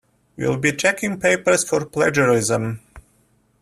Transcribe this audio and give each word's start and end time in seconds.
We 0.35 0.47
will 0.47 0.57
be 0.57 0.71
checking 0.71 1.19
papers 1.19 1.63
for 1.63 1.85
plagiarism. 1.85 2.79